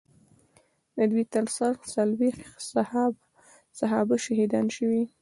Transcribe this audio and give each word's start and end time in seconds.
د 0.95 0.97
دوی 1.11 1.23
ترڅنګ 1.33 1.75
څلوېښت 1.93 2.45
صحابه 3.79 4.15
شهیدان 4.25 4.65
شوي. 4.75 5.03